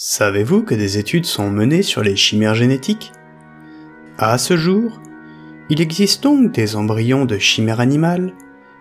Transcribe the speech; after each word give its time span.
Savez-vous 0.00 0.62
que 0.62 0.76
des 0.76 0.98
études 0.98 1.26
sont 1.26 1.50
menées 1.50 1.82
sur 1.82 2.04
les 2.04 2.14
chimères 2.14 2.54
génétiques? 2.54 3.10
À 4.16 4.38
ce 4.38 4.56
jour, 4.56 5.02
il 5.70 5.80
existe 5.80 6.22
donc 6.22 6.52
des 6.52 6.76
embryons 6.76 7.24
de 7.24 7.36
chimères 7.36 7.80
animales 7.80 8.32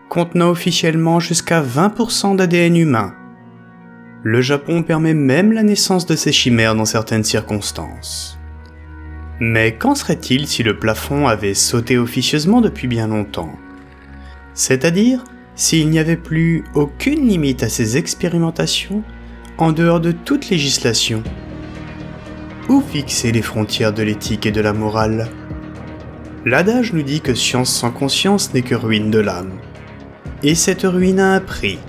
contenant 0.10 0.52
officiellement 0.52 1.20
jusqu'à 1.20 1.60
20% 1.60 2.36
d'ADN 2.36 2.78
humain. 2.78 3.16
Le 4.22 4.42
Japon 4.42 4.84
permet 4.84 5.16
même 5.16 5.54
la 5.54 5.64
naissance 5.64 6.06
de 6.06 6.16
ces 6.16 6.32
chimères 6.32 6.76
dans 6.76 6.86
certaines 6.86 7.24
circonstances. 7.24 8.38
Mais 9.40 9.76
qu'en 9.76 9.96
serait-il 9.96 10.46
si 10.46 10.62
le 10.62 10.78
plafond 10.78 11.28
avait 11.28 11.56
sauté 11.56 11.98
officieusement 11.98 12.62
depuis 12.62 12.88
bien 12.88 13.08
longtemps? 13.08 13.58
C'est-à-dire 14.54 15.24
s'il 15.56 15.90
n'y 15.90 15.98
avait 15.98 16.16
plus 16.16 16.64
aucune 16.76 17.28
limite 17.28 17.64
à 17.64 17.70
ces 17.70 17.98
expérimentations 17.98 19.04
en 19.58 19.72
dehors 19.72 20.00
de 20.00 20.12
toute 20.12 20.50
législation 20.50 21.24
Où 22.70 22.82
fixer 22.82 23.32
les 23.32 23.42
frontières 23.42 23.94
de 23.94 24.04
l'éthique 24.04 24.46
et 24.46 24.52
de 24.52 24.62
la 24.62 24.74
morale? 24.74 25.30
L'adage 26.46 26.94
nous 26.94 27.02
dit 27.02 27.22
que 27.22 27.34
science 27.34 27.74
sans 27.74 27.92
conscience 27.92 28.54
n'est 28.54 28.62
que 28.62 28.76
ruine 28.76 29.12
de 29.12 29.20
l'âme. 29.20 29.60
Et 30.44 30.56
cette 30.56 30.84
ruine 30.84 31.20
a 31.20 31.34
un 31.34 31.40
prix. 31.40 31.80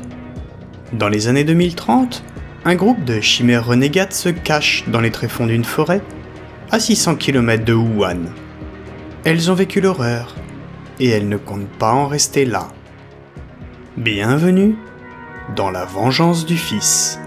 Dans 0.95 1.09
les 1.09 1.29
années 1.29 1.45
2030, 1.45 2.25
un 2.65 2.75
groupe 2.75 3.05
de 3.05 3.21
chimères 3.21 3.67
renégates 3.67 4.15
se 4.15 4.31
cache 4.31 4.85
dans 4.89 5.01
les 5.01 5.11
tréfonds 5.11 5.47
d'une 5.47 5.65
forêt, 5.65 6.01
à 6.71 6.81
600 6.81 7.17
km 7.17 7.65
de 7.65 7.75
Wuhan. 7.75 8.33
Elles 9.25 9.51
ont 9.51 9.55
vécu 9.55 9.81
l'horreur, 9.81 10.35
et 10.99 11.09
elles 11.09 11.29
ne 11.29 11.37
comptent 11.37 11.69
pas 11.79 11.93
en 11.93 12.09
rester 12.09 12.47
là. 12.47 12.69
Bienvenue 13.97 14.77
dans 15.55 15.71
la 15.71 15.85
vengeance 15.85 16.47
du 16.47 16.57
Fils. 16.57 17.21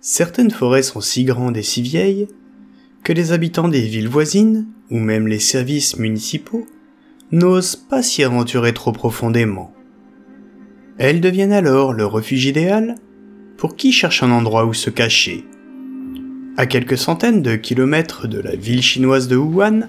Certaines 0.00 0.52
forêts 0.52 0.84
sont 0.84 1.00
si 1.00 1.24
grandes 1.24 1.56
et 1.56 1.62
si 1.62 1.82
vieilles 1.82 2.28
que 3.02 3.12
les 3.12 3.32
habitants 3.32 3.68
des 3.68 3.80
villes 3.80 4.08
voisines, 4.08 4.66
ou 4.90 4.98
même 4.98 5.26
les 5.26 5.40
services 5.40 5.98
municipaux, 5.98 6.66
n'osent 7.32 7.76
pas 7.76 8.02
s'y 8.02 8.22
aventurer 8.22 8.72
trop 8.72 8.92
profondément. 8.92 9.72
Elles 10.98 11.20
deviennent 11.20 11.52
alors 11.52 11.92
le 11.92 12.06
refuge 12.06 12.46
idéal 12.46 12.94
pour 13.56 13.74
qui 13.74 13.90
cherche 13.90 14.22
un 14.22 14.30
endroit 14.30 14.66
où 14.66 14.72
se 14.72 14.90
cacher. 14.90 15.44
À 16.56 16.66
quelques 16.66 16.98
centaines 16.98 17.42
de 17.42 17.56
kilomètres 17.56 18.28
de 18.28 18.38
la 18.38 18.54
ville 18.54 18.82
chinoise 18.82 19.26
de 19.26 19.36
Wuhan, 19.36 19.88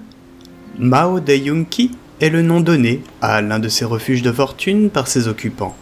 Mao 0.79 1.19
Yunqi 1.19 1.91
est 2.19 2.29
le 2.29 2.41
nom 2.41 2.61
donné 2.61 3.01
à 3.21 3.41
l'un 3.41 3.59
de 3.59 3.69
ces 3.69 3.85
refuges 3.85 4.23
de 4.23 4.31
fortune 4.31 4.89
par 4.89 5.07
ses 5.07 5.27
occupants. 5.27 5.75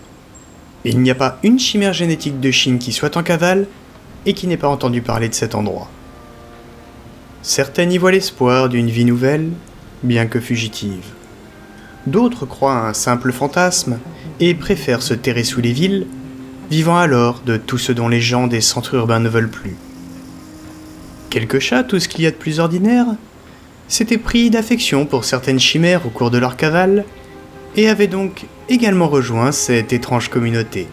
Il 0.84 1.00
n'y 1.00 1.12
a 1.12 1.16
pas 1.16 1.39
une 1.44 1.59
chimère 1.59 1.94
génétique 1.94 2.39
de 2.39 2.52
Chine 2.52 2.78
qui 2.78 2.91
soit 2.91 3.16
en 3.16 3.23
cavale 3.23 3.67
et 4.28 4.33
qui 4.33 4.45
n'ait 4.45 4.58
pas 4.58 4.67
entendu 4.67 5.02
parler 5.02 5.30
de 5.30 5.33
cet 5.33 5.56
endroit. 5.56 5.89
Certaines 7.42 7.94
y 7.94 7.97
voient 7.97 8.11
l'espoir 8.11 8.67
d'une 8.67 8.89
vie 8.89 9.06
nouvelle, 9.06 9.50
bien 10.03 10.28
que 10.28 10.42
fugitive. 10.42 11.06
D'autres 12.06 12.45
croient 12.45 12.78
à 12.78 12.89
un 12.89 12.94
simple 12.94 13.31
fantasme 13.31 14.00
et 14.42 14.53
préfèrent 14.53 15.02
se 15.02 15.14
terrer 15.14 15.45
sous 15.45 15.61
les 15.61 15.72
villes, 15.72 16.08
vivant 16.69 16.97
alors 16.97 17.42
de 17.45 17.56
tout 17.56 17.78
ce 17.78 17.94
dont 17.94 18.09
les 18.09 18.19
gens 18.19 18.47
des 18.47 18.61
centres 18.61 18.95
urbains 18.95 19.22
ne 19.22 19.30
veulent 19.30 19.50
plus. 19.50 19.78
Quelques 21.30 21.59
chats, 21.59 21.84
tout 21.84 22.00
ce 22.00 22.09
qu'il 22.09 22.23
y 22.23 22.28
a 22.28 22.31
de 22.31 22.36
plus 22.36 22.59
ordinaire, 22.59 23.08
s'étaient 23.88 24.17
pris 24.17 24.50
d'affection 24.50 25.06
pour 25.06 25.23
certaines 25.23 25.59
chimères 25.59 26.06
au 26.06 26.09
cours 26.09 26.31
de 26.31 26.38
leur 26.38 26.58
cavale, 26.58 27.06
et 27.78 27.88
avaient 27.88 28.08
donc 28.08 28.45
également 28.67 29.08
rejoint 29.08 29.53
cette 29.53 29.94
étrange 29.94 30.30
communauté. 30.30 30.88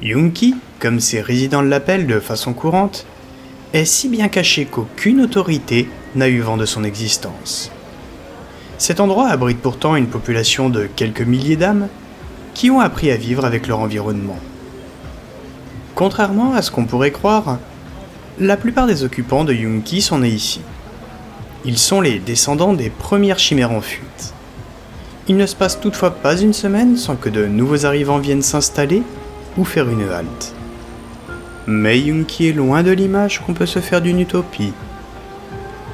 Yunki, 0.00 0.54
comme 0.84 1.00
ses 1.00 1.22
résidents 1.22 1.62
l'appellent 1.62 2.06
de 2.06 2.20
façon 2.20 2.52
courante, 2.52 3.06
est 3.72 3.86
si 3.86 4.06
bien 4.10 4.28
caché 4.28 4.66
qu'aucune 4.66 5.22
autorité 5.22 5.88
n'a 6.14 6.28
eu 6.28 6.40
vent 6.40 6.58
de 6.58 6.66
son 6.66 6.84
existence. 6.84 7.70
Cet 8.76 9.00
endroit 9.00 9.28
abrite 9.28 9.62
pourtant 9.62 9.96
une 9.96 10.08
population 10.08 10.68
de 10.68 10.86
quelques 10.94 11.22
milliers 11.22 11.56
d'âmes 11.56 11.88
qui 12.52 12.70
ont 12.70 12.80
appris 12.80 13.10
à 13.10 13.16
vivre 13.16 13.46
avec 13.46 13.66
leur 13.66 13.78
environnement. 13.78 14.38
Contrairement 15.94 16.52
à 16.52 16.60
ce 16.60 16.70
qu'on 16.70 16.84
pourrait 16.84 17.12
croire, 17.12 17.56
la 18.38 18.58
plupart 18.58 18.86
des 18.86 19.04
occupants 19.04 19.44
de 19.44 19.54
Yunki 19.54 20.02
sont 20.02 20.18
nés 20.18 20.28
ici. 20.28 20.60
Ils 21.64 21.78
sont 21.78 22.02
les 22.02 22.18
descendants 22.18 22.74
des 22.74 22.90
premières 22.90 23.38
chimères 23.38 23.72
en 23.72 23.80
fuite. 23.80 24.34
Il 25.28 25.38
ne 25.38 25.46
se 25.46 25.56
passe 25.56 25.80
toutefois 25.80 26.10
pas 26.10 26.36
une 26.36 26.52
semaine 26.52 26.98
sans 26.98 27.16
que 27.16 27.30
de 27.30 27.46
nouveaux 27.46 27.86
arrivants 27.86 28.18
viennent 28.18 28.42
s'installer 28.42 29.02
ou 29.56 29.64
faire 29.64 29.88
une 29.88 30.06
halte. 30.10 30.54
Mais 31.66 31.98
Yunki 31.98 32.48
est 32.48 32.52
loin 32.52 32.82
de 32.82 32.90
l'image 32.90 33.40
qu'on 33.40 33.54
peut 33.54 33.66
se 33.66 33.78
faire 33.78 34.02
d'une 34.02 34.20
utopie. 34.20 34.72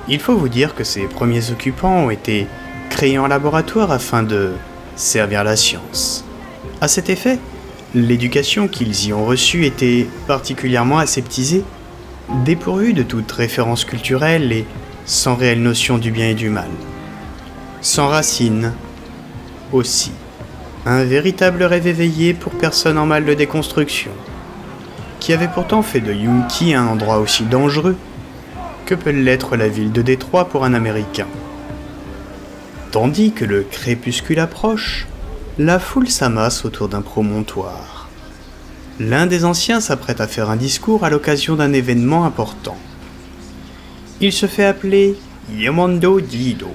Il 0.08 0.18
faut 0.18 0.36
vous 0.36 0.48
dire 0.48 0.74
que 0.74 0.82
ces 0.82 1.02
premiers 1.02 1.52
occupants 1.52 2.06
ont 2.06 2.10
été 2.10 2.48
créés 2.88 3.18
en 3.18 3.28
laboratoire 3.28 3.92
afin 3.92 4.24
de 4.24 4.52
servir 4.96 5.44
la 5.44 5.56
science. 5.56 6.24
À 6.80 6.88
cet 6.88 7.08
effet, 7.08 7.38
l'éducation 7.94 8.66
qu'ils 8.66 9.06
y 9.06 9.12
ont 9.12 9.24
reçue 9.24 9.64
était 9.64 10.08
particulièrement 10.26 10.98
aseptisée, 10.98 11.62
dépourvue 12.44 12.92
de 12.92 13.02
toute 13.02 13.30
référence 13.30 13.84
culturelle 13.84 14.52
et 14.52 14.64
sans 15.04 15.36
réelle 15.36 15.62
notion 15.62 15.98
du 15.98 16.10
bien 16.10 16.30
et 16.30 16.34
du 16.34 16.50
mal. 16.50 16.68
Sans 17.80 18.08
racines 18.08 18.72
aussi. 19.72 20.12
Un 20.86 21.04
véritable 21.04 21.62
rêve 21.62 21.86
éveillé 21.86 22.34
pour 22.34 22.52
personne 22.52 22.98
en 22.98 23.06
mal 23.06 23.24
de 23.24 23.34
déconstruction, 23.34 24.12
qui 25.20 25.32
avait 25.32 25.48
pourtant 25.48 25.82
fait 25.82 26.00
de 26.00 26.12
Yunki 26.12 26.74
un 26.74 26.86
endroit 26.86 27.18
aussi 27.18 27.44
dangereux 27.44 27.96
que 28.86 28.94
peut 28.94 29.10
l'être 29.10 29.56
la 29.56 29.68
ville 29.68 29.92
de 29.92 30.02
Détroit 30.02 30.48
pour 30.48 30.64
un 30.64 30.74
Américain. 30.74 31.28
Tandis 32.90 33.30
que 33.30 33.44
le 33.44 33.62
crépuscule 33.62 34.40
approche, 34.40 35.06
la 35.58 35.78
foule 35.78 36.08
s'amasse 36.08 36.64
autour 36.64 36.88
d'un 36.88 37.02
promontoire. 37.02 38.08
L'un 38.98 39.26
des 39.26 39.44
anciens 39.44 39.80
s'apprête 39.80 40.20
à 40.20 40.26
faire 40.26 40.50
un 40.50 40.56
discours 40.56 41.04
à 41.04 41.10
l'occasion 41.10 41.54
d'un 41.54 41.72
événement 41.72 42.24
important. 42.24 42.76
Il 44.20 44.32
se 44.32 44.46
fait 44.46 44.64
appeler 44.64 45.16
Yamando 45.54 46.20
Dido. 46.20 46.74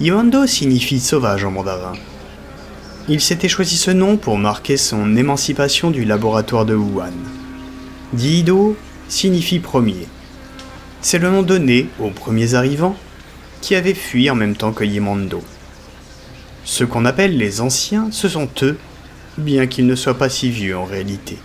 Yamando 0.00 0.46
signifie 0.46 1.00
sauvage 1.00 1.44
en 1.44 1.50
mandarin. 1.50 1.92
Il 3.10 3.22
s'était 3.22 3.48
choisi 3.48 3.78
ce 3.78 3.90
nom 3.90 4.18
pour 4.18 4.36
marquer 4.36 4.76
son 4.76 5.16
émancipation 5.16 5.90
du 5.90 6.04
laboratoire 6.04 6.66
de 6.66 6.74
Wuhan. 6.74 7.14
Dido 8.12 8.76
signifie 9.08 9.60
premier. 9.60 10.06
C'est 11.00 11.18
le 11.18 11.30
nom 11.30 11.42
donné 11.42 11.88
aux 12.00 12.10
premiers 12.10 12.52
arrivants 12.52 12.96
qui 13.62 13.74
avaient 13.74 13.94
fui 13.94 14.28
en 14.28 14.34
même 14.34 14.56
temps 14.56 14.72
que 14.72 14.84
Yemando. 14.84 15.42
Ceux 16.64 16.86
qu'on 16.86 17.06
appelle 17.06 17.38
les 17.38 17.62
anciens, 17.62 18.08
ce 18.10 18.28
sont 18.28 18.50
eux, 18.62 18.76
bien 19.38 19.66
qu'ils 19.66 19.86
ne 19.86 19.94
soient 19.94 20.18
pas 20.18 20.28
si 20.28 20.50
vieux 20.50 20.76
en 20.76 20.84
réalité. 20.84 21.38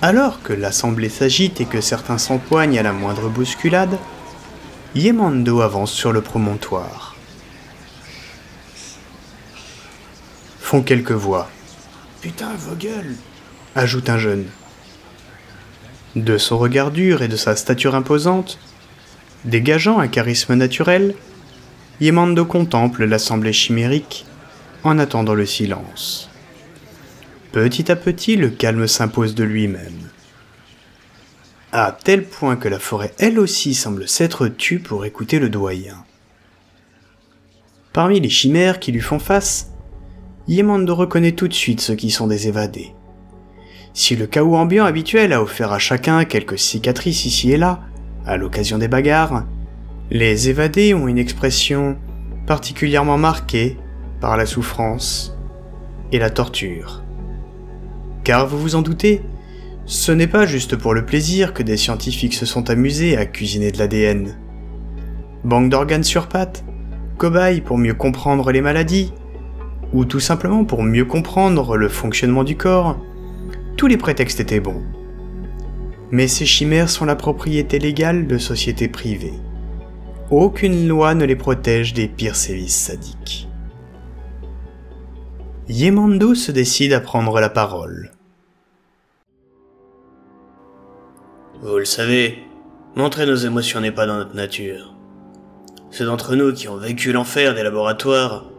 Alors 0.00 0.42
que 0.42 0.54
l'assemblée 0.54 1.10
s'agite 1.10 1.60
et 1.60 1.66
que 1.66 1.82
certains 1.82 2.16
s'empoignent 2.16 2.78
à 2.78 2.82
la 2.82 2.94
moindre 2.94 3.28
bousculade, 3.28 3.98
Yemando 4.94 5.60
avance 5.60 5.92
sur 5.92 6.10
le 6.10 6.22
promontoire. 6.22 7.11
Font 10.72 10.80
quelques 10.80 11.12
voix. 11.12 11.50
Putain, 12.22 12.54
Vogel 12.54 13.14
ajoute 13.74 14.08
un 14.08 14.16
jeune. 14.16 14.46
De 16.16 16.38
son 16.38 16.56
regard 16.56 16.90
dur 16.90 17.20
et 17.20 17.28
de 17.28 17.36
sa 17.36 17.56
stature 17.56 17.94
imposante, 17.94 18.58
dégageant 19.44 19.98
un 19.98 20.08
charisme 20.08 20.54
naturel, 20.54 21.14
Yemando 22.00 22.46
contemple 22.46 23.04
l'assemblée 23.04 23.52
chimérique 23.52 24.24
en 24.82 24.98
attendant 24.98 25.34
le 25.34 25.44
silence. 25.44 26.30
Petit 27.52 27.92
à 27.92 27.96
petit, 27.96 28.36
le 28.36 28.48
calme 28.48 28.88
s'impose 28.88 29.34
de 29.34 29.44
lui-même. 29.44 30.08
À 31.70 31.94
tel 32.02 32.24
point 32.24 32.56
que 32.56 32.68
la 32.68 32.78
forêt 32.78 33.12
elle 33.18 33.38
aussi 33.38 33.74
semble 33.74 34.08
s'être 34.08 34.48
tue 34.48 34.78
pour 34.78 35.04
écouter 35.04 35.38
le 35.38 35.50
doyen. 35.50 36.02
Parmi 37.92 38.20
les 38.20 38.30
chimères 38.30 38.80
qui 38.80 38.90
lui 38.90 39.02
font 39.02 39.18
face, 39.18 39.71
Yemando 40.48 40.94
reconnaît 40.94 41.32
tout 41.32 41.48
de 41.48 41.54
suite 41.54 41.80
ceux 41.80 41.94
qui 41.94 42.10
sont 42.10 42.26
des 42.26 42.48
évadés. 42.48 42.94
Si 43.94 44.16
le 44.16 44.26
chaos 44.26 44.56
ambiant 44.56 44.84
habituel 44.84 45.32
a 45.32 45.42
offert 45.42 45.72
à 45.72 45.78
chacun 45.78 46.24
quelques 46.24 46.58
cicatrices 46.58 47.26
ici 47.26 47.52
et 47.52 47.56
là, 47.56 47.80
à 48.26 48.36
l'occasion 48.36 48.78
des 48.78 48.88
bagarres, 48.88 49.44
les 50.10 50.48
évadés 50.48 50.94
ont 50.94 51.08
une 51.08 51.18
expression 51.18 51.96
particulièrement 52.46 53.18
marquée 53.18 53.76
par 54.20 54.36
la 54.36 54.46
souffrance 54.46 55.36
et 56.10 56.18
la 56.18 56.30
torture. 56.30 57.02
Car 58.24 58.46
vous 58.46 58.58
vous 58.58 58.74
en 58.74 58.82
doutez, 58.82 59.22
ce 59.84 60.12
n'est 60.12 60.26
pas 60.26 60.46
juste 60.46 60.76
pour 60.76 60.94
le 60.94 61.04
plaisir 61.04 61.54
que 61.54 61.62
des 61.62 61.76
scientifiques 61.76 62.34
se 62.34 62.46
sont 62.46 62.70
amusés 62.70 63.16
à 63.16 63.26
cuisiner 63.26 63.72
de 63.72 63.78
l'ADN. 63.78 64.36
Banque 65.44 65.70
d'organes 65.70 66.04
sur 66.04 66.28
pattes, 66.28 66.64
cobayes 67.18 67.60
pour 67.60 67.78
mieux 67.78 67.94
comprendre 67.94 68.52
les 68.52 68.60
maladies, 68.60 69.12
ou 69.92 70.04
tout 70.04 70.20
simplement 70.20 70.64
pour 70.64 70.82
mieux 70.82 71.04
comprendre 71.04 71.76
le 71.76 71.88
fonctionnement 71.88 72.44
du 72.44 72.56
corps, 72.56 72.98
tous 73.76 73.86
les 73.86 73.96
prétextes 73.96 74.40
étaient 74.40 74.60
bons. 74.60 74.82
Mais 76.10 76.28
ces 76.28 76.46
chimères 76.46 76.90
sont 76.90 77.04
la 77.04 77.16
propriété 77.16 77.78
légale 77.78 78.26
de 78.26 78.38
sociétés 78.38 78.88
privées. 78.88 79.40
Aucune 80.30 80.88
loi 80.88 81.14
ne 81.14 81.24
les 81.24 81.36
protège 81.36 81.94
des 81.94 82.08
pires 82.08 82.36
sévices 82.36 82.76
sadiques. 82.76 83.48
Yemando 85.68 86.34
se 86.34 86.52
décide 86.52 86.92
à 86.92 87.00
prendre 87.00 87.40
la 87.40 87.48
parole. 87.48 88.12
Vous 91.62 91.78
le 91.78 91.84
savez, 91.84 92.38
montrer 92.96 93.24
nos 93.24 93.36
émotions 93.36 93.80
n'est 93.80 93.92
pas 93.92 94.06
dans 94.06 94.16
notre 94.16 94.34
nature. 94.34 94.94
Ceux 95.90 96.06
d'entre 96.06 96.34
nous 96.34 96.52
qui 96.52 96.68
ont 96.68 96.76
vécu 96.76 97.12
l'enfer 97.12 97.54
des 97.54 97.62
laboratoires 97.62 98.51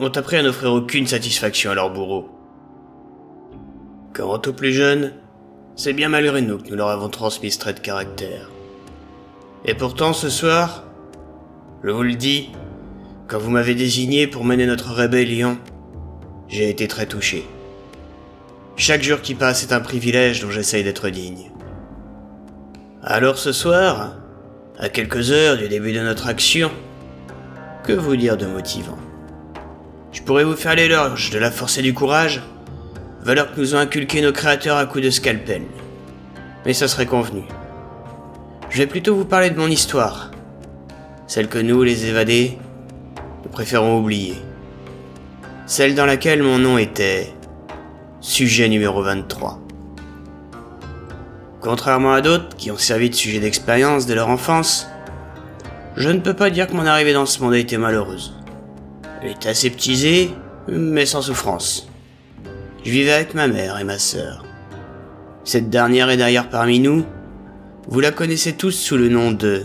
ont 0.00 0.08
appris 0.08 0.36
à 0.36 0.42
n'offrir 0.42 0.72
aucune 0.72 1.06
satisfaction 1.06 1.70
à 1.70 1.74
leurs 1.74 1.92
bourreaux. 1.92 2.28
Quant 4.12 4.40
aux 4.46 4.52
plus 4.52 4.72
jeunes, 4.72 5.12
c'est 5.76 5.92
bien 5.92 6.08
malgré 6.08 6.40
nous 6.40 6.58
que 6.58 6.68
nous 6.68 6.76
leur 6.76 6.88
avons 6.88 7.08
transmis 7.08 7.50
ce 7.50 7.58
trait 7.58 7.74
de 7.74 7.80
caractère. 7.80 8.50
Et 9.64 9.74
pourtant, 9.74 10.12
ce 10.12 10.28
soir, 10.28 10.84
je 11.82 11.90
vous 11.90 12.02
le 12.02 12.14
dis, 12.14 12.50
quand 13.28 13.38
vous 13.38 13.50
m'avez 13.50 13.74
désigné 13.74 14.26
pour 14.26 14.44
mener 14.44 14.66
notre 14.66 14.92
rébellion, 14.92 15.58
j'ai 16.48 16.68
été 16.68 16.86
très 16.86 17.06
touché. 17.06 17.46
Chaque 18.76 19.02
jour 19.02 19.20
qui 19.20 19.34
passe 19.34 19.62
est 19.62 19.72
un 19.72 19.80
privilège 19.80 20.40
dont 20.40 20.50
j'essaye 20.50 20.84
d'être 20.84 21.08
digne. 21.08 21.50
Alors 23.02 23.38
ce 23.38 23.52
soir, 23.52 24.16
à 24.78 24.88
quelques 24.88 25.30
heures 25.30 25.56
du 25.56 25.68
début 25.68 25.92
de 25.92 26.00
notre 26.00 26.26
action, 26.26 26.70
que 27.84 27.92
vous 27.92 28.16
dire 28.16 28.36
de 28.36 28.46
motivant? 28.46 28.98
Je 30.14 30.22
pourrais 30.22 30.44
vous 30.44 30.54
faire 30.54 30.76
l'éloge 30.76 31.30
de 31.30 31.40
la 31.40 31.50
force 31.50 31.76
et 31.76 31.82
du 31.82 31.92
courage, 31.92 32.40
valeur 33.24 33.52
que 33.52 33.60
nous 33.60 33.74
ont 33.74 33.78
inculqué 33.78 34.22
nos 34.22 34.32
créateurs 34.32 34.76
à 34.76 34.86
coups 34.86 35.04
de 35.04 35.10
scalpel. 35.10 35.62
Mais 36.64 36.72
ça 36.72 36.86
serait 36.86 37.04
convenu. 37.04 37.42
Je 38.70 38.78
vais 38.78 38.86
plutôt 38.86 39.16
vous 39.16 39.24
parler 39.24 39.50
de 39.50 39.58
mon 39.58 39.66
histoire, 39.66 40.30
celle 41.26 41.48
que 41.48 41.58
nous, 41.58 41.82
les 41.82 42.06
évadés, 42.06 42.56
nous 43.42 43.50
préférons 43.50 43.98
oublier. 43.98 44.36
Celle 45.66 45.96
dans 45.96 46.06
laquelle 46.06 46.44
mon 46.44 46.58
nom 46.58 46.78
était 46.78 47.34
sujet 48.20 48.68
numéro 48.68 49.02
23. 49.02 49.58
Contrairement 51.60 52.12
à 52.12 52.20
d'autres 52.20 52.56
qui 52.56 52.70
ont 52.70 52.78
servi 52.78 53.10
de 53.10 53.16
sujet 53.16 53.40
d'expérience 53.40 54.06
dès 54.06 54.14
leur 54.14 54.28
enfance, 54.28 54.86
je 55.96 56.08
ne 56.08 56.20
peux 56.20 56.34
pas 56.34 56.50
dire 56.50 56.68
que 56.68 56.74
mon 56.74 56.86
arrivée 56.86 57.14
dans 57.14 57.26
ce 57.26 57.42
monde 57.42 57.54
a 57.54 57.58
été 57.58 57.78
malheureuse. 57.78 58.32
Elle 59.24 59.30
est 59.30 59.46
aseptisée, 59.46 60.30
mais 60.68 61.06
sans 61.06 61.22
souffrance. 61.22 61.88
Je 62.84 62.90
vivais 62.90 63.12
avec 63.12 63.32
ma 63.32 63.48
mère 63.48 63.78
et 63.78 63.84
ma 63.84 63.98
sœur. 63.98 64.44
Cette 65.44 65.70
dernière 65.70 66.10
est 66.10 66.18
derrière 66.18 66.50
parmi 66.50 66.78
nous. 66.78 67.06
Vous 67.88 68.00
la 68.00 68.10
connaissez 68.10 68.52
tous 68.52 68.72
sous 68.72 68.98
le 68.98 69.08
nom 69.08 69.32
de 69.32 69.62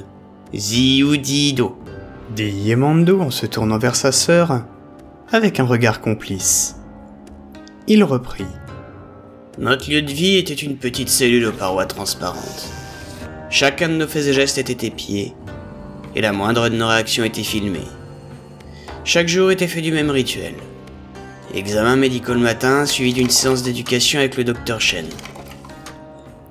Ziudido. 0.56 1.77
Dit 2.33 2.51
Yemando 2.51 3.19
en 3.19 3.31
se 3.31 3.45
tournant 3.47 3.77
vers 3.77 3.97
sa 3.97 4.13
sœur, 4.13 4.63
avec 5.29 5.59
un 5.59 5.65
regard 5.65 6.00
complice. 6.00 6.77
Il 7.88 8.05
reprit. 8.05 8.45
Notre 9.57 9.91
lieu 9.91 10.01
de 10.01 10.12
vie 10.12 10.38
était 10.38 10.53
une 10.53 10.77
petite 10.77 11.09
cellule 11.09 11.47
aux 11.47 11.51
parois 11.51 11.85
transparentes. 11.85 12.69
Chacun 13.50 13.89
de 13.89 13.95
nos 13.95 14.07
faits 14.07 14.27
et 14.27 14.33
gestes 14.33 14.57
était 14.57 14.88
épié, 14.88 15.33
et 16.15 16.21
la 16.21 16.31
moindre 16.31 16.69
de 16.69 16.77
nos 16.77 16.88
réactions 16.88 17.25
était 17.25 17.44
filmée. 17.44 17.88
Chaque 19.06 19.28
jour 19.28 19.50
était 19.50 19.68
fait 19.68 19.81
du 19.81 19.92
même 19.92 20.10
rituel. 20.10 20.54
Examen 21.54 21.96
médical 21.96 22.36
le 22.36 22.42
matin, 22.42 22.86
suivi 22.86 23.13
d'une 23.13 23.30
séance 23.30 23.63
d'éducation 23.63 24.19
avec 24.19 24.38
le 24.38 24.44
docteur 24.44 24.81
Shen. 24.81 25.06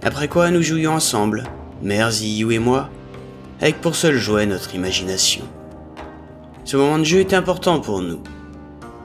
Après 0.02 0.28
quoi, 0.28 0.50
nous 0.50 0.62
jouions 0.62 0.92
ensemble, 0.92 1.44
Mère 1.82 2.10
Ziyu 2.10 2.52
et 2.52 2.58
moi, 2.58 2.88
avec 3.60 3.80
pour 3.80 3.94
seul 3.94 4.16
jouet 4.16 4.46
notre 4.46 4.74
imagination. 4.74 5.44
Ce 6.64 6.76
moment 6.76 6.98
de 6.98 7.04
jeu 7.04 7.20
était 7.20 7.36
important 7.36 7.80
pour 7.80 8.00
nous. 8.00 8.20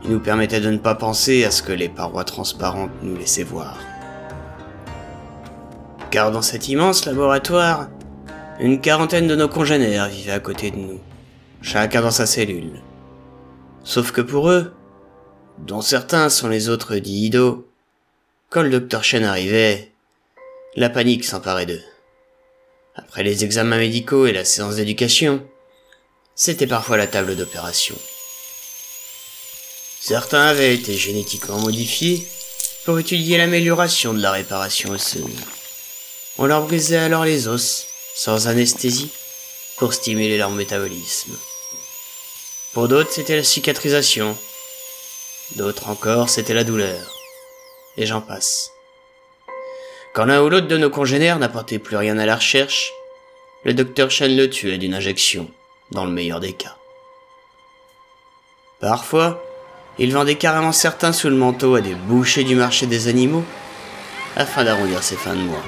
Il 0.04 0.12
nous 0.12 0.20
permettait 0.20 0.62
de 0.62 0.72
ne 0.72 0.78
pas 0.78 0.96
penser 0.96 1.44
à 1.44 1.52
ce 1.52 1.62
que 1.62 1.74
les 1.74 1.90
parois 1.90 2.24
transparentes 2.24 2.92
nous 3.04 3.16
laissaient 3.16 3.44
voir. 3.44 3.78
Car 6.12 6.32
dans 6.32 6.42
cet 6.42 6.70
immense 6.70 7.06
laboratoire, 7.06 7.88
une 8.60 8.80
quarantaine 8.80 9.28
de 9.28 9.36
nos 9.36 9.48
congénères 9.48 10.08
vivaient 10.08 10.32
à 10.32 10.40
côté 10.40 10.72
de 10.72 10.78
nous, 10.78 11.00
chacun 11.62 12.02
dans 12.02 12.12
sa 12.12 12.26
cellule. 12.26 12.82
Sauf 13.84 14.12
que 14.12 14.22
pour 14.22 14.50
eux, 14.50 14.74
dont 15.60 15.82
certains 15.82 16.30
sont 16.30 16.48
les 16.48 16.70
autres 16.70 16.96
dits 16.96 17.32
quand 18.50 18.62
le 18.62 18.70
docteur 18.70 19.04
Chen 19.04 19.24
arrivait, 19.24 19.92
la 20.76 20.90
panique 20.90 21.26
s'emparait 21.26 21.66
d'eux. 21.66 21.84
Après 22.96 23.24
les 23.24 23.44
examens 23.44 23.78
médicaux 23.78 24.26
et 24.26 24.32
la 24.32 24.46
séance 24.46 24.76
d'éducation, 24.76 25.44
c'était 26.36 26.68
parfois 26.68 26.98
la 26.98 27.08
table 27.08 27.36
d'opération. 27.36 27.96
Certains 30.00 30.44
avaient 30.44 30.76
été 30.76 30.94
génétiquement 30.96 31.60
modifiés 31.60 32.28
pour 32.86 33.00
étudier 33.00 33.38
l'amélioration 33.38 34.14
de 34.14 34.22
la 34.22 34.32
réparation 34.32 34.92
osseuse. 34.92 35.24
On 36.38 36.46
leur 36.46 36.66
brisait 36.68 36.98
alors 36.98 37.26
les 37.26 37.48
os, 37.48 37.88
sans 38.16 38.48
anesthésie, 38.48 39.12
pour 39.78 39.94
stimuler 39.94 40.38
leur 40.38 40.52
métabolisme. 40.52 41.36
Pour 42.74 42.88
d'autres, 42.88 43.12
c'était 43.12 43.36
la 43.36 43.44
cicatrisation. 43.44 44.36
D'autres 45.58 45.90
encore, 45.90 46.30
c'était 46.30 46.56
la 46.56 46.64
douleur. 46.64 47.14
Et 47.98 48.08
j'en 48.08 48.20
passe. 48.20 48.72
Quand 50.16 50.26
l'un 50.26 50.42
ou 50.42 50.50
l'autre 50.50 50.68
de 50.68 50.78
nos 50.78 50.90
congénères 50.90 51.38
n'apportait 51.38 51.78
plus 51.78 51.98
rien 51.98 52.18
à 52.18 52.26
la 52.26 52.36
recherche, 52.36 52.92
le 53.64 53.76
docteur 53.76 54.10
Chen 54.10 54.36
le 54.36 54.50
tuait 54.50 54.80
d'une 54.80 54.96
injection, 54.96 55.52
dans 55.92 56.06
le 56.06 56.12
meilleur 56.12 56.40
des 56.40 56.54
cas. 56.54 56.76
Parfois, 58.80 59.44
il 60.00 60.12
vendait 60.12 60.36
carrément 60.36 60.72
certains 60.72 61.14
sous 61.14 61.30
le 61.30 61.36
manteau 61.36 61.76
à 61.76 61.82
des 61.82 61.94
bouchers 61.94 62.44
du 62.44 62.56
marché 62.56 62.88
des 62.88 63.08
animaux, 63.08 63.44
afin 64.36 64.64
d'arrondir 64.64 65.04
ses 65.04 65.16
fins 65.16 65.36
de 65.36 65.42
mois. 65.42 65.64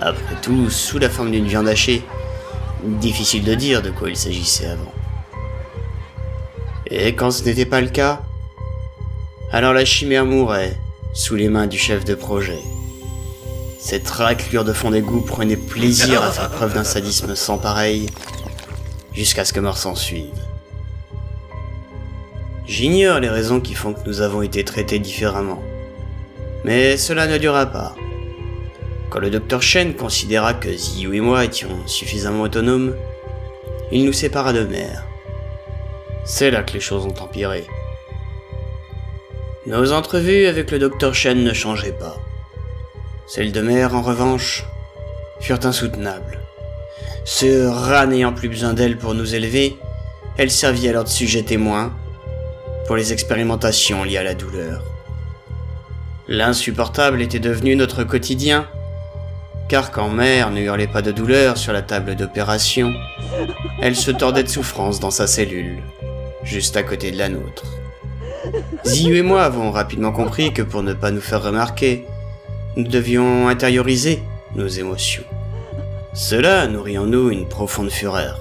Après 0.00 0.34
tout, 0.42 0.70
sous 0.70 0.98
la 0.98 1.08
forme 1.08 1.30
d'une 1.30 1.46
viande 1.46 1.68
hachée, 1.68 2.02
difficile 2.82 3.44
de 3.44 3.54
dire 3.54 3.80
de 3.80 3.90
quoi 3.90 4.10
il 4.10 4.16
s'agissait 4.16 4.66
avant. 4.66 4.92
Et 6.96 7.16
quand 7.16 7.32
ce 7.32 7.42
n'était 7.42 7.66
pas 7.66 7.80
le 7.80 7.88
cas, 7.88 8.22
alors 9.50 9.72
la 9.72 9.84
chimère 9.84 10.24
mourait 10.24 10.76
sous 11.12 11.34
les 11.34 11.48
mains 11.48 11.66
du 11.66 11.76
chef 11.76 12.04
de 12.04 12.14
projet. 12.14 12.60
Cette 13.80 14.08
raclure 14.08 14.64
de 14.64 14.72
fond 14.72 14.92
d'égout 14.92 15.20
prenait 15.20 15.56
plaisir 15.56 16.22
à 16.22 16.30
faire 16.30 16.50
preuve 16.50 16.72
d'un 16.72 16.84
sadisme 16.84 17.34
sans 17.34 17.58
pareil, 17.58 18.06
jusqu'à 19.12 19.44
ce 19.44 19.52
que 19.52 19.58
mort 19.58 19.76
s'en 19.76 19.96
suive. 19.96 20.38
J'ignore 22.64 23.18
les 23.18 23.28
raisons 23.28 23.60
qui 23.60 23.74
font 23.74 23.92
que 23.92 24.06
nous 24.06 24.20
avons 24.20 24.42
été 24.42 24.62
traités 24.62 25.00
différemment. 25.00 25.60
Mais 26.62 26.96
cela 26.96 27.26
ne 27.26 27.38
dura 27.38 27.66
pas. 27.66 27.96
Quand 29.10 29.18
le 29.18 29.30
docteur 29.30 29.62
Shen 29.62 29.94
considéra 29.94 30.54
que 30.54 30.72
Ziyu 30.72 31.16
et 31.16 31.20
moi 31.20 31.44
étions 31.44 31.76
suffisamment 31.86 32.42
autonomes, 32.42 32.94
il 33.90 34.04
nous 34.04 34.12
sépara 34.12 34.52
de 34.52 34.62
mère. 34.62 35.04
C'est 36.24 36.50
là 36.50 36.62
que 36.62 36.72
les 36.72 36.80
choses 36.80 37.04
ont 37.04 37.22
empiré. 37.22 37.66
Nos 39.66 39.92
entrevues 39.92 40.46
avec 40.46 40.70
le 40.70 40.78
docteur 40.78 41.14
Shen 41.14 41.44
ne 41.44 41.52
changeaient 41.52 41.92
pas. 41.92 42.16
Celles 43.26 43.52
de 43.52 43.60
mère, 43.60 43.94
en 43.94 44.02
revanche, 44.02 44.64
furent 45.40 45.64
insoutenables. 45.64 46.40
Ce 47.24 47.66
rat 47.66 48.06
n'ayant 48.06 48.32
plus 48.32 48.48
besoin 48.48 48.74
d'elle 48.74 48.98
pour 48.98 49.14
nous 49.14 49.34
élever, 49.34 49.76
elle 50.36 50.50
servit 50.50 50.88
alors 50.88 51.04
de 51.04 51.08
sujet 51.08 51.42
témoin 51.42 51.92
pour 52.86 52.96
les 52.96 53.12
expérimentations 53.12 54.04
liées 54.04 54.18
à 54.18 54.22
la 54.22 54.34
douleur. 54.34 54.82
L'insupportable 56.28 57.22
était 57.22 57.38
devenu 57.38 57.76
notre 57.76 58.04
quotidien 58.04 58.66
car 59.68 59.90
quand 59.90 60.08
mère 60.08 60.50
ne 60.50 60.60
hurlait 60.60 60.86
pas 60.86 61.02
de 61.02 61.10
douleur 61.10 61.56
sur 61.56 61.72
la 61.72 61.82
table 61.82 62.16
d'opération, 62.16 62.92
elle 63.80 63.96
se 63.96 64.10
tordait 64.10 64.42
de 64.42 64.48
souffrance 64.48 65.00
dans 65.00 65.10
sa 65.10 65.26
cellule, 65.26 65.82
juste 66.44 66.76
à 66.76 66.82
côté 66.82 67.10
de 67.10 67.18
la 67.18 67.28
nôtre. 67.28 67.64
Ziyu 68.84 69.16
et 69.16 69.22
moi 69.22 69.44
avons 69.44 69.70
rapidement 69.70 70.12
compris 70.12 70.52
que 70.52 70.62
pour 70.62 70.82
ne 70.82 70.92
pas 70.92 71.10
nous 71.10 71.20
faire 71.20 71.42
remarquer, 71.42 72.04
nous 72.76 72.86
devions 72.86 73.48
intérioriser 73.48 74.22
nos 74.54 74.68
émotions. 74.68 75.24
Cela 76.12 76.66
nourrit 76.66 76.98
en 76.98 77.06
nous 77.06 77.30
une 77.30 77.48
profonde 77.48 77.90
fureur. 77.90 78.40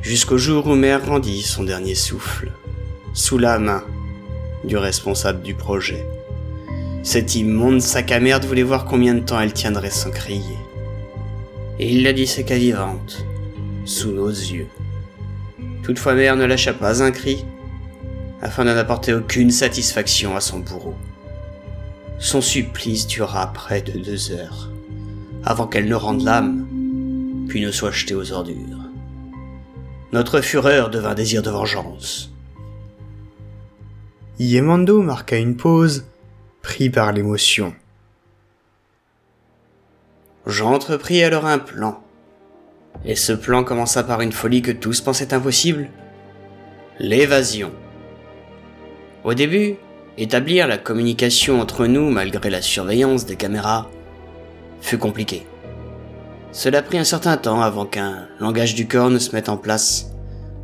Jusqu'au 0.00 0.38
jour 0.38 0.66
où 0.66 0.74
mère 0.74 1.06
rendit 1.06 1.42
son 1.42 1.64
dernier 1.64 1.94
souffle, 1.94 2.52
sous 3.14 3.38
la 3.38 3.58
main 3.58 3.84
du 4.64 4.76
responsable 4.76 5.42
du 5.42 5.54
projet. 5.54 6.04
Cet 7.02 7.34
immonde 7.34 7.80
sac 7.80 8.12
à 8.12 8.20
merde 8.20 8.44
voulait 8.44 8.62
voir 8.62 8.84
combien 8.84 9.14
de 9.14 9.20
temps 9.20 9.40
elle 9.40 9.52
tiendrait 9.52 9.90
sans 9.90 10.10
crier. 10.10 10.58
Et 11.78 11.90
il 11.90 12.04
la 12.04 12.12
disséqua 12.12 12.56
vivante, 12.56 13.24
sous 13.84 14.12
nos 14.12 14.28
yeux. 14.28 14.68
Toutefois 15.82 16.14
mère 16.14 16.36
ne 16.36 16.44
lâcha 16.44 16.72
pas 16.72 17.02
un 17.02 17.10
cri, 17.10 17.44
afin 18.40 18.64
de 18.64 18.70
n'apporter 18.72 19.12
aucune 19.14 19.50
satisfaction 19.50 20.36
à 20.36 20.40
son 20.40 20.60
bourreau. 20.60 20.94
Son 22.18 22.40
supplice 22.40 23.06
dura 23.06 23.52
près 23.52 23.82
de 23.82 23.98
deux 23.98 24.30
heures, 24.30 24.70
avant 25.44 25.66
qu'elle 25.66 25.88
ne 25.88 25.94
rende 25.94 26.22
l'âme, 26.22 26.66
puis 27.48 27.60
ne 27.60 27.70
soit 27.70 27.90
jetée 27.90 28.14
aux 28.14 28.32
ordures. 28.32 28.56
Notre 30.12 30.40
fureur 30.40 30.90
devint 30.90 31.14
désir 31.14 31.42
de 31.42 31.50
vengeance. 31.50 32.32
Yemando 34.38 35.02
marqua 35.02 35.38
une 35.38 35.56
pause, 35.56 36.04
pris 36.62 36.90
par 36.90 37.12
l'émotion. 37.12 37.74
J'entrepris 40.46 41.22
alors 41.22 41.46
un 41.46 41.58
plan. 41.58 42.02
Et 43.04 43.16
ce 43.16 43.32
plan 43.32 43.64
commença 43.64 44.04
par 44.04 44.20
une 44.20 44.32
folie 44.32 44.62
que 44.62 44.70
tous 44.70 45.00
pensaient 45.00 45.34
impossible. 45.34 45.90
L'évasion. 46.98 47.72
Au 49.24 49.34
début, 49.34 49.76
établir 50.18 50.68
la 50.68 50.78
communication 50.78 51.60
entre 51.60 51.86
nous 51.86 52.10
malgré 52.10 52.50
la 52.50 52.62
surveillance 52.62 53.26
des 53.26 53.36
caméras 53.36 53.90
fut 54.80 54.98
compliqué. 54.98 55.46
Cela 56.52 56.82
prit 56.82 56.98
un 56.98 57.04
certain 57.04 57.36
temps 57.36 57.62
avant 57.62 57.86
qu'un 57.86 58.28
langage 58.38 58.74
du 58.74 58.86
corps 58.86 59.10
ne 59.10 59.18
se 59.18 59.34
mette 59.34 59.48
en 59.48 59.56
place 59.56 60.10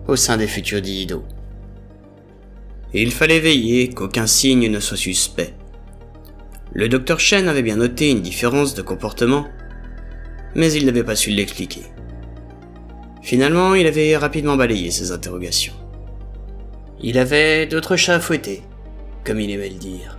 au 0.06 0.16
sein 0.16 0.36
des 0.36 0.46
futurs 0.46 0.82
Dido. 0.82 1.24
Il 2.94 3.12
fallait 3.12 3.40
veiller 3.40 3.90
qu'aucun 3.90 4.26
signe 4.26 4.70
ne 4.70 4.80
soit 4.80 4.96
suspect. 4.96 5.54
Le 6.72 6.88
docteur 6.88 7.20
Shen 7.20 7.48
avait 7.48 7.62
bien 7.62 7.76
noté 7.76 8.10
une 8.10 8.22
différence 8.22 8.74
de 8.74 8.82
comportement, 8.82 9.46
mais 10.54 10.72
il 10.72 10.86
n'avait 10.86 11.04
pas 11.04 11.16
su 11.16 11.30
l'expliquer. 11.30 11.82
Finalement, 13.28 13.74
il 13.74 13.86
avait 13.86 14.16
rapidement 14.16 14.56
balayé 14.56 14.90
ses 14.90 15.12
interrogations. 15.12 15.74
Il 16.98 17.18
avait 17.18 17.66
d'autres 17.66 17.94
chats 17.94 18.14
à 18.14 18.20
fouetter, 18.20 18.62
comme 19.22 19.38
il 19.38 19.50
aimait 19.50 19.68
le 19.68 19.74
dire. 19.74 20.16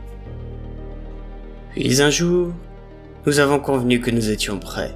Puis 1.72 2.04
un 2.04 2.12
jour, 2.12 2.54
nous 3.26 3.40
avons 3.40 3.58
convenu 3.58 4.00
que 4.00 4.12
nous 4.12 4.30
étions 4.30 4.60
prêts. 4.60 4.94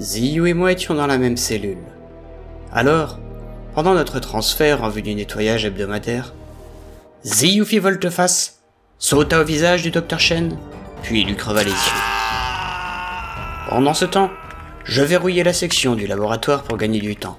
Ziyu 0.00 0.48
et 0.48 0.54
moi 0.54 0.72
étions 0.72 0.94
dans 0.94 1.06
la 1.06 1.18
même 1.18 1.36
cellule. 1.36 1.84
Alors, 2.72 3.18
pendant 3.74 3.92
notre 3.92 4.18
transfert 4.18 4.82
en 4.82 4.88
vue 4.88 5.02
du 5.02 5.14
nettoyage 5.14 5.66
hebdomadaire, 5.66 6.32
Ziyu 7.26 7.66
fit 7.66 7.78
volte-face, 7.78 8.62
sauta 8.98 9.42
au 9.42 9.44
visage 9.44 9.82
du 9.82 9.90
docteur 9.90 10.18
Shen, 10.18 10.56
puis 11.02 11.24
lui 11.24 11.36
creva 11.36 11.62
les 11.62 11.72
yeux. 11.72 12.00
Pendant 13.68 13.92
ce 13.92 14.06
temps, 14.06 14.30
je 14.84 15.02
verrouillais 15.02 15.44
la 15.44 15.52
section 15.52 15.94
du 15.94 16.06
laboratoire 16.06 16.64
pour 16.64 16.76
gagner 16.76 17.00
du 17.00 17.14
temps. 17.14 17.38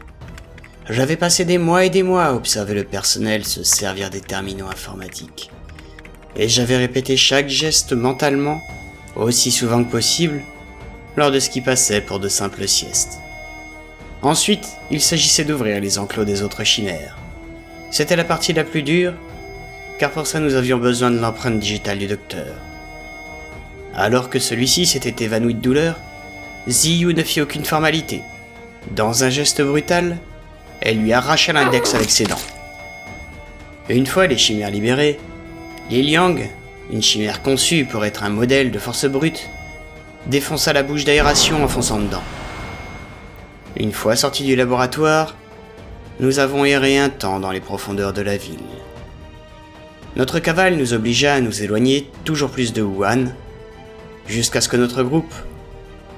J'avais 0.90 1.18
passé 1.18 1.46
des 1.46 1.58
mois 1.58 1.86
et 1.86 1.90
des 1.90 2.04
mois 2.04 2.26
à 2.26 2.34
observer 2.34 2.74
le 2.74 2.84
personnel 2.84 3.46
se 3.46 3.64
servir 3.64 4.10
des 4.10 4.22
terminaux 4.22 4.68
informatiques. 4.68 5.50
Et 6.36 6.48
j'avais 6.48 6.78
répété 6.78 7.18
chaque 7.18 7.50
geste 7.50 7.94
mentalement, 7.94 8.62
aussi 9.16 9.52
souvent 9.52 9.84
que 9.84 9.92
possible, 9.92 10.42
lors 11.16 11.32
de 11.32 11.40
ce 11.40 11.50
qui 11.50 11.62
passait 11.62 12.02
pour 12.02 12.20
de 12.20 12.28
simples 12.28 12.68
siestes. 12.68 13.20
Ensuite, 14.22 14.68
il 14.90 15.02
s'agissait 15.02 15.44
d'ouvrir 15.44 15.80
les 15.82 16.00
enclos 16.00 16.26
des 16.26 16.44
autres 16.44 16.64
chimères. 16.64 17.18
C'était 17.92 18.16
la 18.16 18.24
partie 18.24 18.54
la 18.54 18.64
plus 18.64 18.84
dure, 18.84 19.14
car 20.00 20.12
pour 20.12 20.28
ça 20.28 20.40
nous 20.40 20.56
avions 20.56 20.78
besoin 20.78 21.12
de 21.12 21.20
l'empreinte 21.20 21.60
digitale 21.60 22.00
du 22.00 22.08
docteur. 22.08 22.56
Alors 23.94 24.30
que 24.30 24.40
celui-ci 24.40 24.86
s'était 24.86 25.24
évanoui 25.24 25.54
de 25.54 25.62
douleur, 25.62 26.00
Ziyu 26.68 27.14
ne 27.14 27.24
fit 27.24 27.42
aucune 27.42 27.66
formalité. 27.66 28.22
Dans 28.92 29.26
un 29.26 29.30
geste 29.30 29.62
brutal, 29.62 30.18
elle 30.80 31.00
lui 31.00 31.12
arracha 31.12 31.52
l'index 31.52 31.94
avec 31.94 32.10
ses 32.10 32.24
dents. 32.26 32.38
une 33.90 34.06
fois 34.06 34.28
les 34.28 34.38
chimères 34.38 34.72
libérées, 34.72 35.20
Li 35.90 36.10
Liang, 36.10 36.38
une 36.90 37.02
chimère 37.02 37.42
conçue 37.42 37.84
pour 37.84 38.06
être 38.06 38.24
un 38.24 38.30
modèle 38.30 38.72
de 38.72 38.80
force 38.80 39.06
brute, 39.06 39.50
défonça 40.28 40.72
la 40.72 40.84
bouche 40.84 41.04
d'aération 41.04 41.62
en 41.64 41.68
fonçant 41.68 42.00
dedans. 42.00 42.24
Une 43.76 43.92
fois 43.92 44.16
sortis 44.16 44.46
du 44.46 44.56
laboratoire, 44.56 45.36
nous 46.22 46.40
avons 46.40 46.64
erré 46.64 46.98
un 46.98 47.10
temps 47.10 47.42
dans 47.42 47.52
les 47.52 47.60
profondeurs 47.60 48.14
de 48.14 48.22
la 48.22 48.38
ville. 48.38 48.60
Notre 50.16 50.40
cavale 50.40 50.78
nous 50.78 50.94
obligea 50.94 51.34
à 51.34 51.42
nous 51.42 51.62
éloigner 51.62 52.10
toujours 52.24 52.52
plus 52.52 52.72
de 52.72 52.82
Wuhan, 52.82 53.26
jusqu'à 54.28 54.62
ce 54.62 54.70
que 54.70 54.78
notre 54.78 55.04
groupe, 55.04 55.34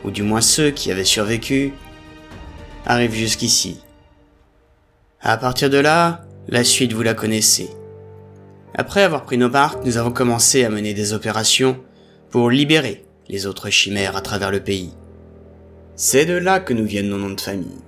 ou 0.06 0.12
du 0.12 0.22
moins 0.22 0.42
ceux 0.42 0.70
qui 0.70 0.92
avaient 0.92 1.04
survécu, 1.04 1.74
arrivent 2.86 3.16
jusqu'ici. 3.16 3.80
À 5.20 5.36
partir 5.38 5.72
de 5.72 5.80
là, 5.80 6.22
la 6.48 6.64
suite 6.64 6.94
vous 6.94 7.02
la 7.02 7.16
connaissez. 7.16 7.70
Après 8.76 9.02
avoir 9.02 9.24
pris 9.24 9.38
nos 9.38 9.50
marques, 9.50 9.84
nous 9.84 9.98
avons 9.98 10.12
commencé 10.12 10.64
à 10.64 10.70
mener 10.70 10.94
des 10.94 11.14
opérations 11.14 11.80
pour 12.30 12.52
libérer 12.52 13.04
les 13.30 13.48
autres 13.48 13.72
chimères 13.72 14.16
à 14.16 14.22
travers 14.22 14.52
le 14.52 14.60
pays. 14.60 14.94
C'est 15.96 16.26
de 16.26 16.34
là 16.34 16.60
que 16.60 16.74
nous 16.74 16.86
viennent 16.86 17.10
nos 17.10 17.18
noms 17.18 17.34
de 17.34 17.42
famille. 17.42 17.82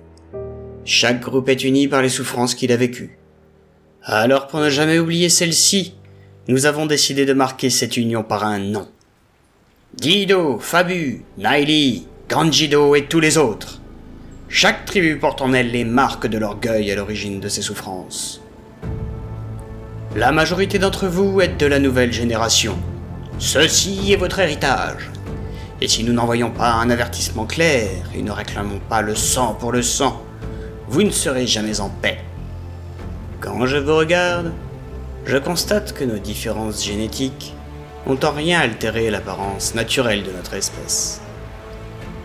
Chaque 0.84 1.20
groupe 1.20 1.48
est 1.48 1.62
uni 1.62 1.86
par 1.86 2.02
les 2.02 2.08
souffrances 2.08 2.54
qu'il 2.54 2.72
a 2.72 2.76
vécues. 2.76 3.18
Alors 4.02 4.48
pour 4.48 4.58
ne 4.58 4.70
jamais 4.70 4.98
oublier 4.98 5.28
celle-ci, 5.28 5.94
nous 6.48 6.66
avons 6.66 6.86
décidé 6.86 7.26
de 7.26 7.34
marquer 7.34 7.70
cette 7.70 7.96
union 7.96 8.24
par 8.24 8.44
un 8.44 8.58
nom. 8.58 8.88
Dido, 9.94 10.58
Fabu, 10.60 11.24
Naili, 11.38 12.06
Ganjido 12.28 12.94
et 12.94 13.06
tous 13.06 13.20
les 13.20 13.38
autres. 13.38 13.80
Chaque 14.46 14.84
tribu 14.84 15.16
porte 15.16 15.40
en 15.40 15.54
elle 15.54 15.70
les 15.70 15.84
marques 15.84 16.26
de 16.26 16.36
l'orgueil 16.36 16.90
à 16.92 16.94
l'origine 16.94 17.40
de 17.40 17.48
ses 17.48 17.62
souffrances. 17.62 18.42
La 20.14 20.30
majorité 20.30 20.78
d'entre 20.78 21.06
vous 21.06 21.40
êtes 21.40 21.58
de 21.58 21.64
la 21.64 21.78
nouvelle 21.78 22.12
génération. 22.12 22.78
Ceci 23.38 24.12
est 24.12 24.16
votre 24.16 24.38
héritage. 24.38 25.10
Et 25.80 25.88
si 25.88 26.04
nous 26.04 26.12
n'envoyons 26.12 26.50
pas 26.50 26.72
un 26.72 26.90
avertissement 26.90 27.46
clair 27.46 27.88
et 28.14 28.20
ne 28.20 28.30
réclamons 28.30 28.80
pas 28.90 29.00
le 29.00 29.14
sang 29.14 29.54
pour 29.54 29.72
le 29.72 29.82
sang, 29.82 30.22
vous 30.86 31.02
ne 31.02 31.10
serez 31.10 31.46
jamais 31.46 31.80
en 31.80 31.88
paix. 31.88 32.18
Quand 33.40 33.64
je 33.64 33.78
vous 33.78 33.96
regarde, 33.96 34.52
je 35.24 35.38
constate 35.38 35.94
que 35.94 36.04
nos 36.04 36.18
différences 36.18 36.84
génétiques 36.84 37.54
ont 38.06 38.18
en 38.22 38.30
rien 38.30 38.60
altéré 38.60 39.10
l'apparence 39.10 39.74
naturelle 39.74 40.22
de 40.22 40.32
notre 40.32 40.54
espèce. 40.54 41.20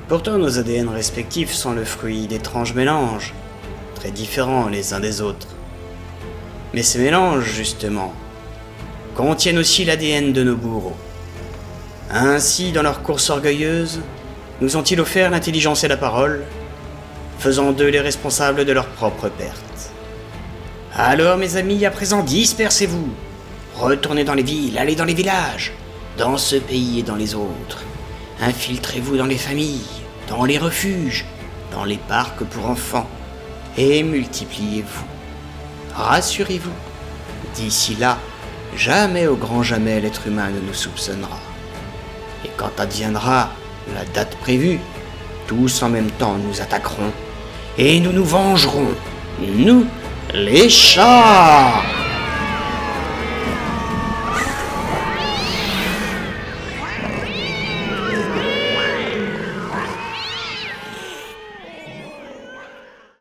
Pourtant, 0.08 0.38
nos 0.38 0.60
ADN 0.60 0.90
respectifs 0.90 1.54
sont 1.54 1.74
le 1.74 1.86
fruit 1.86 2.28
d'étranges 2.28 2.74
mélanges, 2.74 3.34
très 3.96 4.12
différents 4.12 4.68
les 4.68 4.94
uns 4.94 5.00
des 5.00 5.22
autres. 5.22 5.48
Mais 6.74 6.84
ces 6.84 7.00
mélanges, 7.00 7.46
justement, 7.46 8.14
contiennent 9.16 9.58
aussi 9.58 9.86
l'ADN 9.86 10.34
de 10.34 10.44
nos 10.44 10.56
bourreaux. 10.56 10.96
Ainsi, 12.12 12.72
dans 12.72 12.84
leur 12.84 13.02
course 13.02 13.30
orgueilleuse, 13.30 14.02
nous 14.62 14.76
ont-ils 14.76 15.00
offert 15.00 15.32
l'intelligence 15.32 15.84
et 15.84 15.88
la 15.88 15.98
parole, 15.98 16.44
faisant 17.40 17.72
d'eux 17.72 17.90
les 17.90 18.00
responsables 18.00 18.66
de 18.66 18.72
leur 18.72 18.88
propre 18.88 19.30
perte. 19.30 19.92
Alors, 20.96 21.38
mes 21.38 21.58
amis, 21.58 21.86
à 21.86 21.92
présent, 21.92 22.24
dispersez-vous 22.24 23.10
Retournez 23.76 24.24
dans 24.24 24.36
les 24.36 24.44
villes, 24.44 24.78
allez 24.78 24.96
dans 24.96 25.06
les 25.06 25.16
villages, 25.16 25.74
dans 26.18 26.38
ce 26.38 26.58
pays 26.58 27.00
et 27.00 27.04
dans 27.04 27.16
les 27.16 27.34
autres. 27.34 27.84
Infiltrez-vous 28.40 29.18
dans 29.18 29.26
les 29.26 29.38
familles, 29.38 29.82
dans 30.30 30.46
les 30.46 30.60
refuges, 30.60 31.26
dans 31.72 31.84
les 31.84 31.98
parcs 31.98 32.44
pour 32.44 32.70
enfants, 32.70 33.10
et 33.78 34.04
multipliez-vous. 34.04 35.06
Rassurez-vous, 35.96 36.72
d'ici 37.56 37.96
là, 37.96 38.20
jamais 38.76 39.26
au 39.26 39.36
grand 39.36 39.64
jamais 39.64 40.00
l'être 40.00 40.28
humain 40.28 40.50
ne 40.50 40.60
nous 40.60 40.74
soupçonnera. 40.74 41.40
Et 42.46 42.50
quand 42.56 42.80
adviendra 42.80 43.50
la 43.96 44.06
date 44.14 44.36
prévue, 44.38 44.80
tous 45.48 45.82
en 45.82 45.90
même 45.90 46.12
temps 46.12 46.38
nous 46.38 46.62
attaquerons, 46.62 47.12
et 47.78 48.00
nous 48.00 48.12
nous 48.12 48.26
vengerons, 48.26 48.90
nous, 49.40 49.86
les 50.34 50.70
chats 50.70 51.82